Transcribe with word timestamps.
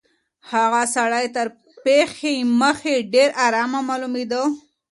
هغه 0.51 0.81
سړی 0.95 1.25
تر 1.35 1.47
پېښي 1.85 2.35
مخکي 2.61 2.95
ډېر 3.13 3.29
آرامه 3.45 3.79
معلومېدی. 3.89 4.43